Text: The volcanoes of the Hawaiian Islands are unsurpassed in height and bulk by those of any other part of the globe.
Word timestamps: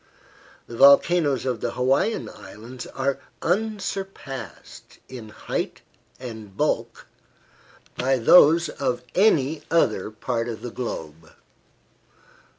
The 0.65 0.75
volcanoes 0.77 1.45
of 1.45 1.61
the 1.61 1.73
Hawaiian 1.73 2.27
Islands 2.27 2.87
are 2.87 3.19
unsurpassed 3.43 4.97
in 5.07 5.29
height 5.29 5.81
and 6.19 6.57
bulk 6.57 7.05
by 7.95 8.17
those 8.17 8.67
of 8.67 9.03
any 9.13 9.61
other 9.69 10.09
part 10.09 10.49
of 10.49 10.63
the 10.63 10.71
globe. 10.71 11.31